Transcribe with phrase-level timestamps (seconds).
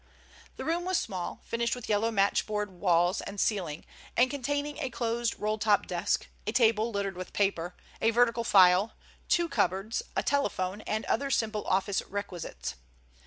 [0.55, 3.85] The room was small, finished with yellow matchboarded walls and ceiling,
[4.17, 8.93] and containing a closed roll top desk, a table littered with papers, a vertical file,
[9.29, 12.73] two cupboards, a telephone, and other simple office requisites.